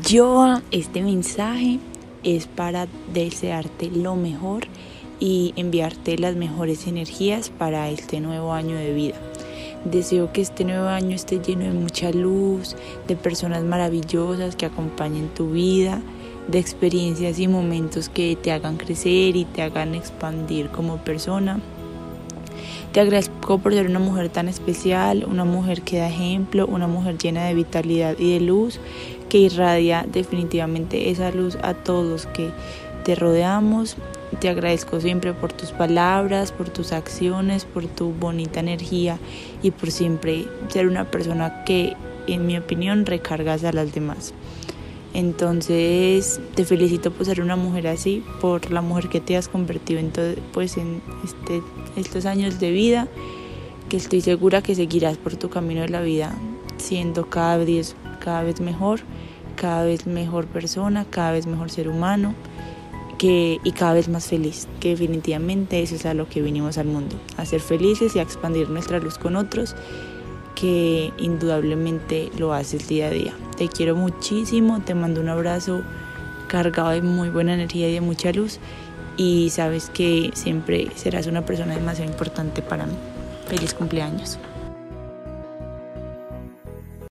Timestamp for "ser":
23.72-23.86, 40.68-40.86, 47.24-47.40, 61.70-61.88, 67.44-67.60